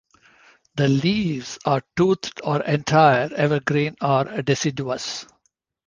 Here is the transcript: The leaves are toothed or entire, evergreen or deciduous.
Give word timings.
The 0.77 0.87
leaves 0.87 1.59
are 1.63 1.83
toothed 1.95 2.41
or 2.43 2.63
entire, 2.63 3.29
evergreen 3.35 3.97
or 4.01 4.23
deciduous. 4.41 5.27